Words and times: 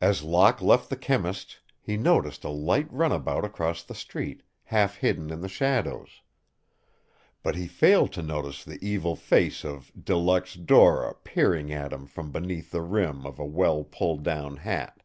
As 0.00 0.22
Locke 0.22 0.62
left 0.62 0.88
the 0.88 0.94
chemist's 0.96 1.58
he 1.80 1.96
noticed 1.96 2.44
a 2.44 2.48
light 2.48 2.86
runabout 2.92 3.44
across 3.44 3.82
the 3.82 3.92
street, 3.92 4.44
half 4.66 4.98
hidden 4.98 5.30
in 5.32 5.40
the 5.40 5.48
shadows. 5.48 6.22
But 7.42 7.56
he 7.56 7.66
failed 7.66 8.12
to 8.12 8.22
notice 8.22 8.62
the 8.62 8.78
evil 8.80 9.16
face 9.16 9.64
of 9.64 9.90
De 10.00 10.16
Luxe 10.16 10.54
Dora 10.54 11.16
peering 11.24 11.72
at 11.72 11.92
him 11.92 12.06
from 12.06 12.30
beneath 12.30 12.70
the 12.70 12.82
rim 12.82 13.26
of 13.26 13.40
a 13.40 13.44
well 13.44 13.82
pulled 13.82 14.22
down 14.22 14.58
hat. 14.58 15.02